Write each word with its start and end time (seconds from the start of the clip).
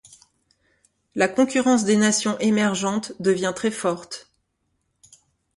La 1.13 1.27
concurrence 1.27 1.83
des 1.85 1.95
nations 1.95 2.35
émergentes 2.39 3.13
devient 3.21 3.53
très 3.55 3.69
forte. 3.69 4.31